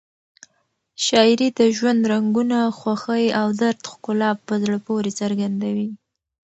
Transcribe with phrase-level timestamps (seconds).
[1.05, 5.89] شاعري د ژوند رنګونه، خوښۍ او درد ښکلا په زړه پورې څرګندوي.